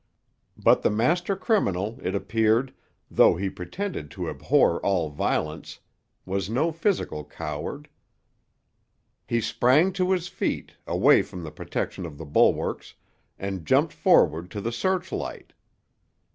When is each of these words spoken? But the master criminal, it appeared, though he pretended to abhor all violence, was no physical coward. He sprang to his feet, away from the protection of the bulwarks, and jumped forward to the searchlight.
But 0.57 0.81
the 0.81 0.89
master 0.89 1.35
criminal, 1.35 1.99
it 2.01 2.15
appeared, 2.15 2.73
though 3.11 3.35
he 3.35 3.51
pretended 3.51 4.09
to 4.09 4.31
abhor 4.31 4.83
all 4.83 5.11
violence, 5.11 5.79
was 6.25 6.49
no 6.49 6.71
physical 6.71 7.23
coward. 7.23 7.87
He 9.27 9.39
sprang 9.39 9.93
to 9.93 10.09
his 10.09 10.27
feet, 10.27 10.71
away 10.87 11.21
from 11.21 11.43
the 11.43 11.51
protection 11.51 12.07
of 12.07 12.17
the 12.17 12.25
bulwarks, 12.25 12.95
and 13.37 13.63
jumped 13.63 13.93
forward 13.93 14.49
to 14.49 14.59
the 14.59 14.71
searchlight. 14.71 15.53